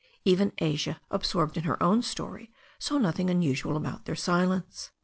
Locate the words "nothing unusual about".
2.97-4.05